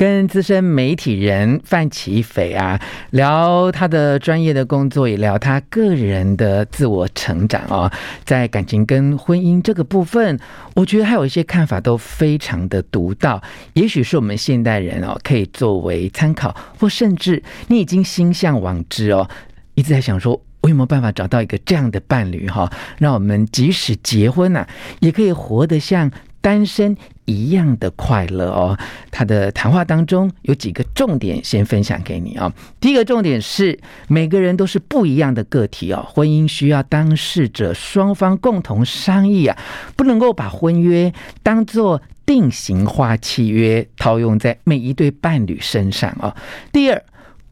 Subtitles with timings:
[0.00, 7.92] 跟资深媒体人范琪斐啊聊他的专业的工作，也聊他个人的自我成长哦。
[8.24, 10.40] 在感情跟婚姻这个部分，
[10.74, 13.42] 我觉得还有一些看法都非常的独到，
[13.74, 19.28] 也许是我们现代人哦可以作为参考，或甚至你已经心向往之哦，
[19.74, 20.40] 一直在想说。
[20.62, 22.70] 我有没有办法找到一个这样的伴侣哈？
[22.98, 24.66] 让我们即使结婚呐，
[25.00, 26.10] 也可以活得像
[26.42, 26.94] 单身
[27.30, 28.76] 一样的快乐哦。
[29.10, 32.52] 他的谈话当中有几个重点，先分享给你啊。
[32.80, 36.04] 第一个重点是，每个人都是不一样的个体哦。
[36.12, 39.56] 婚姻需要当事者双方共同商议啊，
[39.96, 41.12] 不能够把婚约
[41.42, 46.34] 当做定型化契约套用在每一对伴侣身上哦。
[46.72, 47.02] 第二。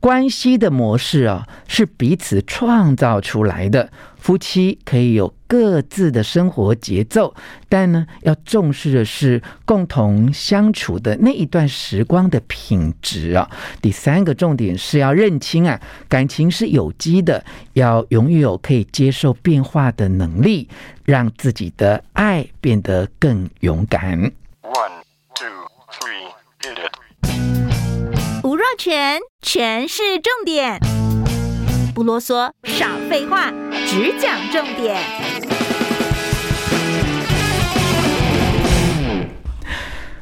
[0.01, 3.91] 关系的模式啊，是彼此创造出来的。
[4.17, 7.35] 夫妻可以有各自的生活节奏，
[7.69, 13.49] 但呢，要重视的是共同相处的那一段时光的品质啊。
[13.81, 17.45] 第三个重点是要认清啊，感情是有机的，
[17.75, 20.69] 要拥有可以接受变化的能力，
[21.05, 24.19] 让自己的爱变得更勇敢。
[24.63, 25.01] One,
[25.35, 25.47] two,
[25.93, 26.27] three,
[26.61, 26.98] hit it.
[28.79, 30.79] 全全是，重点，
[31.97, 33.53] 不啰嗦，少废话，
[33.89, 34.97] 只讲重点。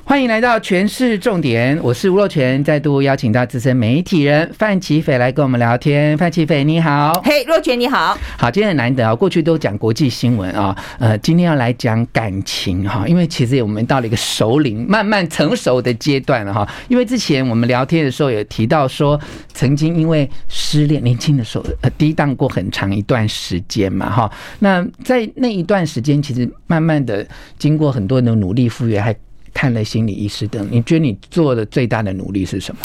[0.09, 6.17] 欢迎来到全市重点，我是吴若全，再度邀请到资深媒体人范琪斐来跟我们聊天。
[6.17, 7.13] 范琪斐，你好。
[7.25, 8.17] 嘿，若权，你好。
[8.39, 16.67] 好，今天很难得啊，过去都讲国际新闻啊，呃，今天要来讲感情哈，因为其实我们到了一个熟龄、慢慢成熟的阶段了哈。
[16.87, 19.21] 因为之前我们聊天的时候有提到说，
[19.55, 24.31] 曾经因为失恋，年轻的时候呃低档过很长一段时间嘛哈。
[24.61, 27.27] 那在那一段时间，其实慢慢的
[27.59, 29.13] 经过很多人的努力复原，还。
[29.57, 32.81] 看了心理医师的，你觉得你做的最大的努力是什么？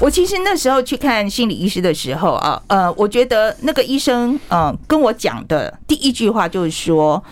[0.00, 7.22] 我其实那时候去看心理医师的时候啊，呃，我觉得那个医生嗯、跟我讲的第一句话就是说。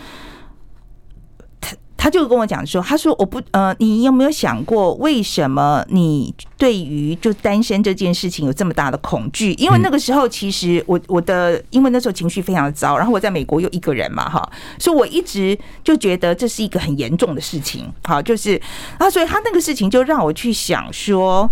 [2.04, 9.54] 他就跟我讲说，他说我不呃，你有没有想过为什么你对于就单身这件事情有这么大的恐惧？
[9.54, 14.46] 因为那个时候其实我我的因为那时候情绪非常的糟，然后我在美国又一个人嘛哈，
[14.78, 18.60] 所以我一直就觉得这是一个很严重的事情，好，就是
[18.98, 21.48] 啊，所以他那个事情就让我去想说。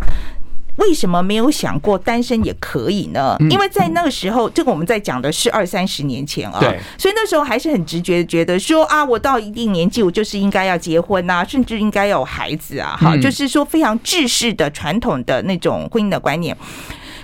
[0.77, 3.37] 为什么没有想过单身也可以呢？
[3.51, 6.59] 因为在那个时候，这个我们在讲的是二三十年前啊，
[6.97, 16.57] 所以那时候还是很直觉的觉得说啊，我到一定年纪，我就是应该要结婚呐，甚至应该要有孩子啊，哈，就是说非常制式的传统的那种婚姻的观念。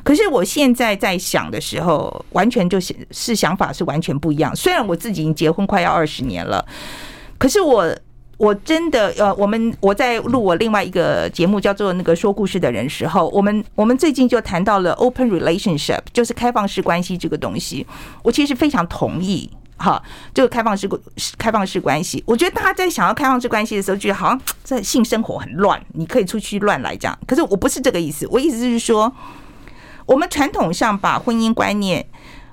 [0.02, 4.54] 可是我现在在想的时候，完全就是是想法是完全不一样。
[4.54, 6.64] 虽然我自己已经结婚快要二十年了，
[7.38, 7.96] 可是我。
[8.38, 17.84] 我真的呃，我们我在录我另外一个节目叫做那个说故事的人时候，我们我们最近就谈到了 open relationship，就是开放式关系这个东西。
[18.22, 20.00] 我其实非常同意哈，
[20.32, 20.88] 这个开放式
[21.36, 22.22] 开放式关系。
[22.24, 27.18] 我觉得大家在想要开放式关系的时候，觉得好像这性生活很乱，你可以出去乱来这样。
[27.26, 29.12] 可是我不是这个意思，我意思是说，
[30.06, 32.06] 我们传统上把婚姻观念，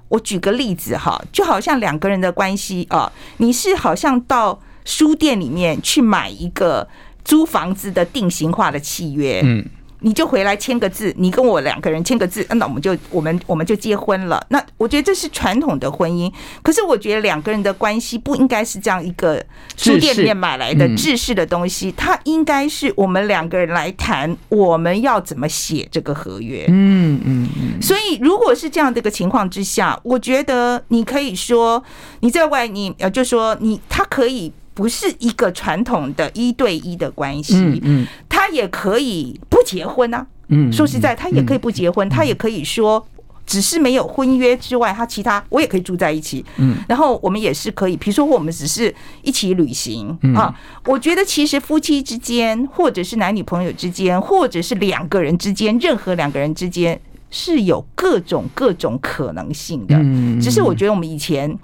[0.08, 4.60] 我举个例子哈，就好像两个人的关系啊，你是好像到。
[4.86, 6.88] 书店里面去买一个
[7.26, 9.66] 租房子的定型化的契约，嗯，
[10.02, 14.46] 你就回来签个字，你跟我两个人签个字，那我们就我们我们就结婚了。
[14.50, 16.32] 那我觉得这是传统的婚姻，
[16.62, 19.44] 可是我觉得两个人的关系不应该是这样一个
[19.76, 27.82] 书店里面买来的制式的东西，它应该是我们两个人来谈我们要怎么写这个合约，嗯嗯嗯。
[27.82, 31.84] 所以如果是这样的一个情况之下，我觉得你可以说
[32.20, 34.54] 你在外你呃就说你他可以。
[34.76, 43.08] 不是一个传统的一对一的关系，嗯嗯，他也可以不结婚啊，嗯，说实在，他也可以不结婚，他也可以说，
[43.48, 50.54] 只是没有婚约之外，他其他我也可以住在一起，嗯，然后我们也是可以，比如说我们只是一起旅行啊，
[50.88, 57.00] 我觉得其实夫妻之间，或者是男女朋友之间，或者是两个人之间，任何两个人之间
[57.32, 61.58] 是有各种各种可能性的，嗯，只是我觉得我们以前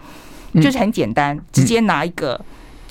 [0.61, 2.39] 就是很简单，直接拿一个。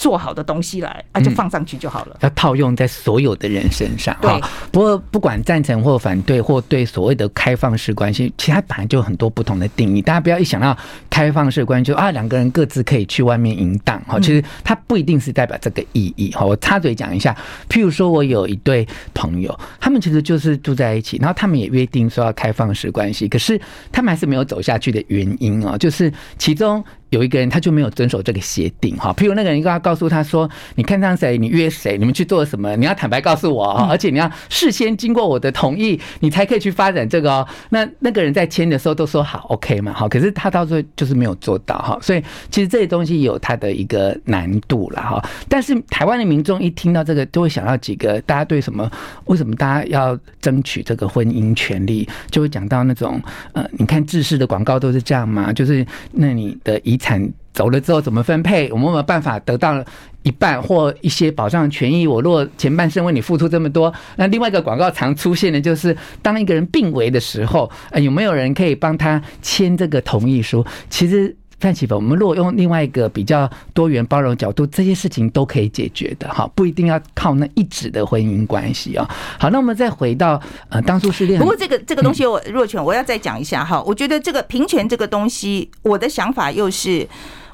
[0.01, 2.17] 做好的东西来啊，就放上去就好了。
[2.21, 4.17] 要套用在所有的人身上。
[4.23, 4.41] 对，
[4.73, 10.01] 不过不管赞成或反对，或对所谓的开放式关系，其实它本来就有很多不同的定义。
[10.01, 10.75] 大家不要一想到
[11.11, 16.47] 开放式关系，就啊两个人各自可以去外面淫荡哈，其实它不一定是代表这个意义哈。
[16.47, 17.37] 我插嘴讲一下，
[17.69, 23.61] 譬如说我有一对朋友，他们其实就是住在一起，然后他们也约定说要开放式关系，可是
[23.93, 26.83] 他们还是没有走下去的原因哦，就是其中。
[27.11, 37.49] 有一个人他就没有遵守这个协定哈，譬如那个人要告诉他说，你看上谁，你约谁，你们去做什么，你要坦白告诉我，而且你要事先经过我的同意，你才可以去发展这个哦。
[37.71, 45.23] 那那个人在签的时候都说好 OK 嘛，好，可是他到最后就是没有做到哈，所以其实这些东西有它的一个难度了哈。
[45.49, 48.91] 但是台湾的民众一听到这个，都会想到几个，大家对什么？
[49.25, 52.09] 为什么大家要争取这个婚姻权利？
[52.31, 53.21] 就会讲到那种
[53.53, 58.71] 呃，你看制式的广告都是这样嘛，就是那你的遗产走了之后怎么分配？
[58.71, 59.85] 我们有没有办法得到
[60.23, 62.07] 一半或一些保障权益？
[62.07, 67.69] 我若前半生为你付出这么多，那另外一个广告常出现的就是，当一个人病危的时候，
[68.01, 70.65] 有没有人可以帮他签这个同意书？
[70.89, 71.37] 其实。
[71.61, 79.09] 范琪斐，我们如果用另外一个比较多元包容角度，这些事情都可以解决的哈，不一定要靠那一纸的婚姻关系啊。
[79.39, 80.41] 好，那我们再回到
[80.71, 81.39] 呃，当初失恋。
[81.39, 83.83] 不过这个这个东西，我若权我要再讲一下哈。
[83.83, 87.07] 我觉得这个平权这个东西，我的想法又是。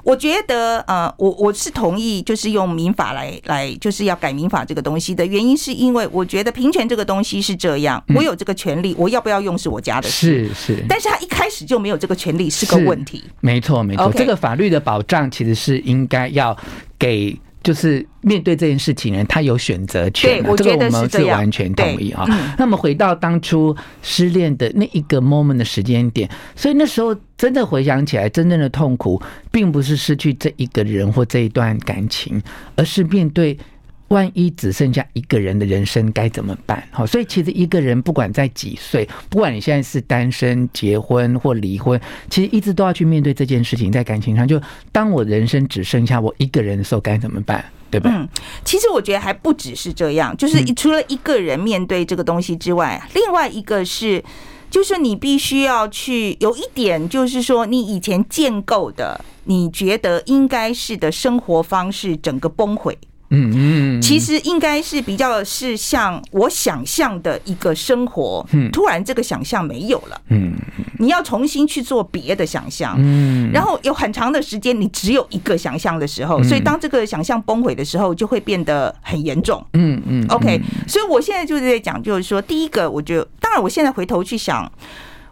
[0.07, 10.09] 我觉得，呃，我我是同意，就是用民法来来，就是要改民法这个东西的原因，是因为我觉得平权这个东西是这样，我有这个权利，我要不要用是我家的。
[10.09, 13.25] 事，是是，但是他一开始就没有这个权利，是个问题。
[13.41, 16.57] 没错没错，这个法律的保障其实是应该要
[16.97, 17.37] 给。
[17.67, 22.25] 就是面对这件事情呢，他有选择权，这个我们是完全同意啊。
[22.57, 29.21] 那么回到当初失恋的那一个 moment 的时间点，所以那时候真的回想起来，真正的痛苦，
[29.51, 32.41] 并不是失去这一个人或这一段感情，
[32.77, 33.59] 而是面对。
[34.09, 36.87] 万一只剩下一个人的人生该怎么办？
[36.91, 42.01] 好，所以其实一个人不管在几岁，不管你现在是单身、结婚或离婚，
[42.31, 43.91] 其实一直都要去面对这件事情。
[43.91, 44.61] 在感情上，就
[44.93, 47.65] 当我人生只剩下我一个人的时候，该怎么办？
[47.89, 48.11] 对吧？
[48.13, 48.29] 嗯，
[48.65, 54.23] 其实我觉得还不只是这样，就是除了一个人面对这个东西之外，另外一个是，
[54.69, 62.99] 就是你必须要去有一点，就是说你以前建构的，你觉得应该是的生活方式，整个崩毁。
[63.31, 70.55] 嗯嗯，其实应该是比较是像我想象的一个生活，突然这个想象没有了，嗯，
[70.99, 84.71] 你要重新去做别的想象，嗯，然后有很长的时间你只有一个想象的时候，所以当这个想象崩毁的时候，就会变得很严重，嗯嗯，OK，所以我现在就是在讲，就是说，第一个，我觉得，当然，我现在回头去想，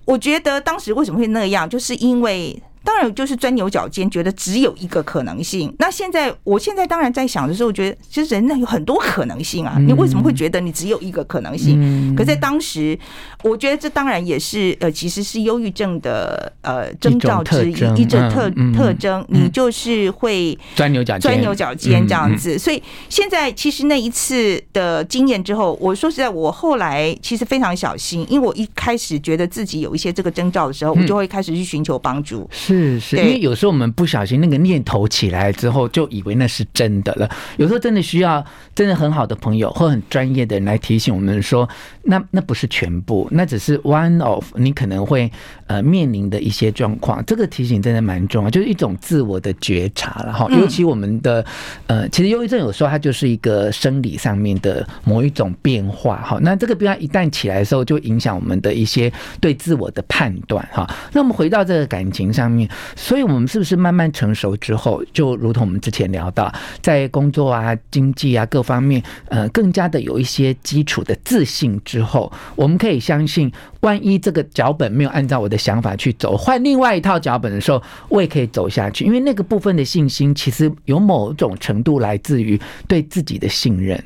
[0.05, 2.61] 我觉得当时为什么会那样，就是因为。
[2.85, 5.75] 当然，就是钻牛角尖，觉得只有一个可能性。
[5.79, 9.77] 那现在，我现在当然在想的时候，我觉得其实人呢有很多可能性啊。
[9.79, 12.15] 你为什么会觉得你只有一个可能性？
[12.15, 12.97] 可在当时，
[13.43, 19.25] 我觉得这当然也是呃，其实是忧郁症的呃征兆之一，一种特特征。
[19.29, 22.59] 你就是会钻牛角钻牛角尖这样子。
[22.59, 32.49] 所以现在其实那一次的经验之后，我说实在，我后来其实非常小心，因为我一开始觉得自己有一些这个征兆的时候，我就会开始去寻求帮助。
[32.51, 37.31] 是是是，因为有时候我们不小心那个念头起来之后，就以为那是真的了。
[37.57, 38.45] 有时候真的需要
[38.75, 41.69] 真的很好的朋友或很专业的人来提醒我们说，
[42.03, 45.31] 那那不是全部，那只是 one of 你可能会
[45.67, 47.25] 呃面临的一些状况。
[47.25, 50.49] 这个提醒真的蛮重要，就是一种自我的觉察了哈。
[50.51, 51.45] 尤其我们的
[51.87, 56.39] 呃，其实忧郁症有时候它就是一个生理上面的某一种变化哈。
[56.43, 60.89] 那这个变化一旦起来的时候，就影响我们的一些对自我的判断哈。
[61.13, 62.64] 那我们回到这个感情上面。
[62.97, 73.51] 所以，我们是不是慢慢成熟之后，就如同我们之前聊到，在工作啊、经济啊各方面，呃，更加的有一些基础的自信之后，我们可以相信，
[73.81, 79.05] 万一这个脚本没有按照我的想法去走，换另外一套脚本的时候，我也可以走下去。
[79.05, 84.03] 因为那个部分的信心，其实有某种程度来自于对自己的信任。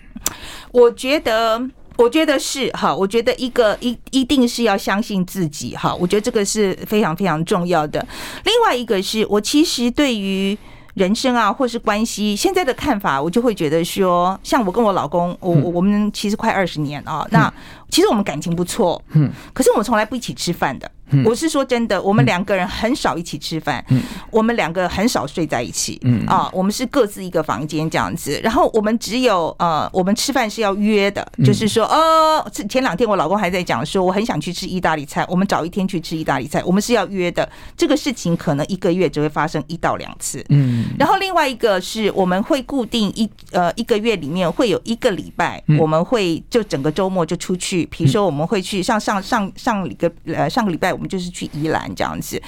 [0.73, 1.68] 我觉得。
[1.99, 7.99] 我觉得是哈，我觉得一个一一定是要相信自己哈，我觉得这个是非常非常重要的。
[8.45, 10.57] 另外一个是我其实对于
[10.95, 17.52] 人生啊，或是关系现在的看法，我就会觉得说，像我跟我老公，我我我们其实快二十年啊，那
[17.90, 20.88] 其实我们感情不错，嗯，可是我们从来不一起吃饭的。
[21.24, 23.84] 我是说真的，我们两个人很少一起吃饭，
[24.30, 28.38] 我们两个很少睡在一起，嗯啊，我们是各自一个房间这样子。
[28.42, 37.48] 然后我们只有呃，我们吃饭是要约的，就是说，哦，前两天我老公还在讲说，我很想去吃意大利菜，我们找一天去吃意大利菜，我们是要约的。
[37.76, 40.86] 这个事情可能一个月只会发生一到两次，嗯。
[40.98, 50.98] 然后另外一个是我们会固定一呃一个月里面会有一个礼拜，我们会就整个周末就出去，比如说我们会去上上上上个呃上个礼拜。
[50.99, 52.40] 我们就是去宜兰这样子。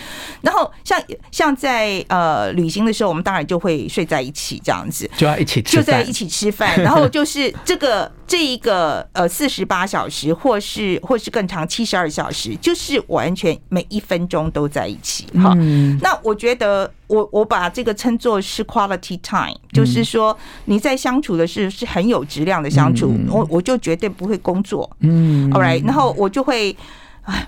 [0.43, 6.79] 然后像像在呃旅行的时候，我们当然就会睡在一起这样子，就要一起吃就在一起吃饭。
[6.83, 15.27] 然后就是这个这一个呃四十八小时，或是或是更长七十二小时，就是完全每一分钟都在一起。
[15.35, 15.55] 哈，
[16.03, 23.15] 那我觉得我我把这个称作是 quality time，就是说你在相处的是是很有质量的相处。
[23.29, 24.91] 我我就绝对不会工作。
[25.01, 26.77] 嗯，All right，然后我就会。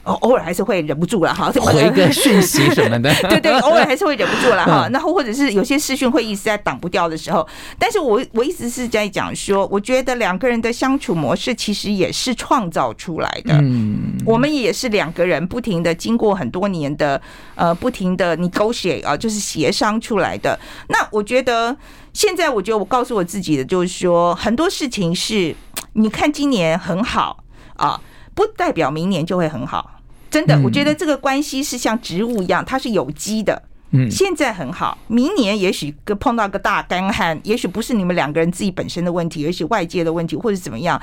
[0.04, 4.88] 偶偶尔还是会忍不住了哈，回个讯息什么的， 对对，偶尔还是会忍不住了 哈。
[4.92, 7.46] 然后或者是有些视讯会议实在挡不掉的时候，
[7.78, 13.54] 但是我我一直是在讲说，我觉得两个人的相处模式其实也是创造出来的。
[13.54, 17.20] 嗯，我们也是两个人不停的经过很多年的
[17.54, 20.58] 呃不停的 negotiate 啊，就是协商出来的。
[20.88, 21.76] 那我觉得
[22.12, 25.54] 现在，我觉得我告诉我自己的就是说，很多事情是
[25.94, 27.42] 你看今年很好
[27.76, 28.00] 啊。
[28.34, 33.62] 不代表明年就会很好，真的，我觉得这个关系是像植物一样，它是有机的。
[33.90, 41.00] 嗯，现在很好，明年也许碰到个大干旱，也许不是你们两个人自己本身的问题，也许外界的问题，或者怎么样，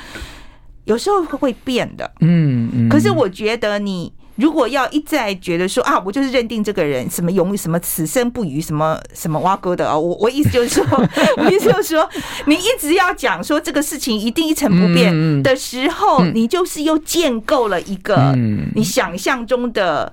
[0.85, 2.11] 有时候会变的。
[2.21, 2.89] 嗯嗯。
[2.89, 4.11] 可是我觉得你。
[4.39, 10.85] 如果要一再觉得说啊，我就是认定这个人什么永什么此生不渝什么什么挖沟的啊，我我意思就是说，
[11.37, 12.09] 我意思就是说，
[12.45, 18.33] 你一直要讲说这个事情一定一成不变的时候，你就是又建构了一个
[18.75, 20.11] 你想象中的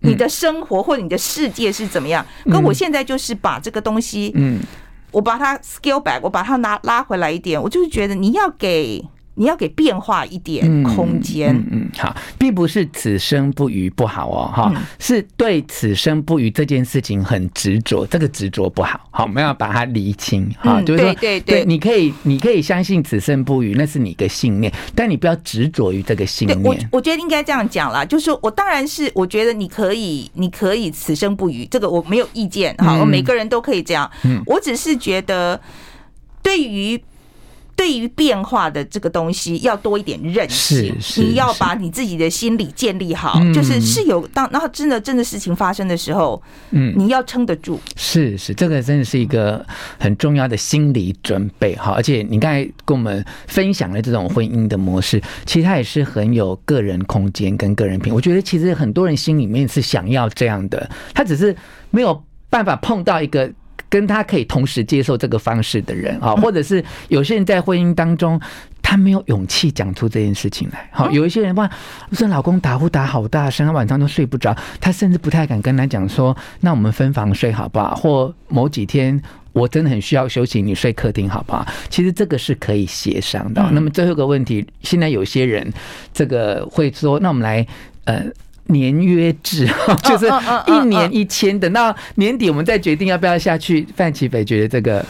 [0.00, 2.26] 你的生活或者你的世界是怎么样。
[2.50, 4.60] 可我现在就是把这个东西，嗯，
[5.12, 9.04] 我把它 scale back，我把它拿拉回来一点，我就是觉得你要给。
[9.36, 26.62] 你要给变化一点空间，嗯，嗯，好，并不是此生不渝不好哦，哈，是对此生不渝这件事情很执着，这个执着不好，好，我们要把它厘清，哈，就是说，对对对，你可以，你可以相信此生不渝，那是你的信念，但你不要执着于这个信念。
[26.62, 35.60] 我我觉得应该这样讲啦，就是说我当然是我觉得你可以，你可以此生不渝，这个我没有意见，哈，我每个人都可以这样，嗯，我只是觉得
[36.40, 37.02] 对于。
[37.76, 40.94] 对于变化的这个东西，要多一点认识。
[41.16, 46.40] 你要把你自己的心理建立好，就是是有当然后真的真的事情发生的时候，
[46.70, 47.80] 嗯，你要撑得住。
[47.96, 49.64] 是是，这个真的是一个
[49.98, 51.92] 很重要的心理准备哈。
[51.92, 58.14] 而且你刚才跟我们分享了这种婚姻的模式，其实它也是很有个人空间跟个人品。
[58.14, 61.54] 我觉得其实很多人心里面是想要这样的，他只是
[61.90, 63.50] 没有办法碰到一个。
[63.88, 68.40] 跟他可以同时接受这个方式的人啊，或者是有些人在婚姻当中，
[68.82, 70.88] 他没有勇气讲出这件事情来。
[70.92, 71.70] 好，有一些人哇，
[72.12, 77.94] 说老公打呼打好大声，他晚上都睡不着，他甚至不太敢跟他讲说，那我们分房睡好不好？
[77.94, 79.20] 或某几天
[79.52, 81.66] 我真的很需要休息，你睡客厅好不好？
[81.88, 83.64] 其实这个是可以协商的。
[83.72, 85.72] 那么最后一个问题，现在有些人
[86.12, 87.66] 这个会说，那我们来
[88.04, 88.24] 呃。
[88.66, 89.68] 年约制，
[90.04, 90.26] 就是
[90.66, 93.86] 一年一签，等到年底我们再决定要不要下去。
[93.96, 95.04] 范启北觉得这个，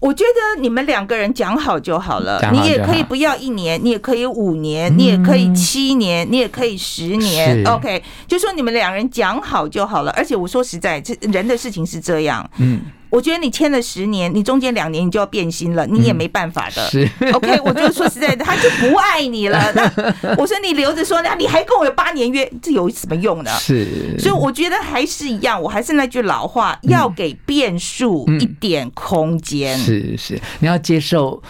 [0.00, 2.40] 我觉得你们两个人讲好就好了。
[2.52, 7.64] 你也可以不要一年，你也可以五年，你也可以七年，你也可以十年。
[7.66, 10.10] OK，就说你们两人讲好就好了。
[10.12, 12.48] 而且我说实在，这人的事情是这样。
[12.58, 12.80] 嗯。
[13.10, 16.88] 我觉得你签了十年，你中间两年你就要变心了，你也没办法的。
[16.88, 19.72] 是 OK，我就说实在的，他就不爱你了。
[19.74, 19.82] 那
[20.36, 23.50] 我说你留着说，那你还跟我有八年约，这有什么用呢？
[23.58, 29.78] 是，所以我觉得还是一样，我还是那句老话，要给变数一点空间。
[29.78, 31.42] 是是，你要接受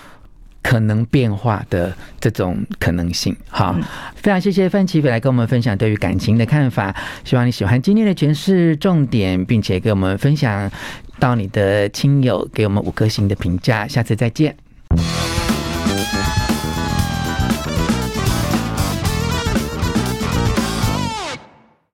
[0.63, 3.35] 可能变化的这种可能性。
[3.49, 3.75] 好，
[4.15, 6.95] 非常谢谢范琪斐来跟我们分享对于感情的看法。
[7.25, 10.71] 希望你喜欢今天的诠释重点，并且给我们分享。
[11.19, 14.57] 到你的亲友给我们五颗星的评价下次再见。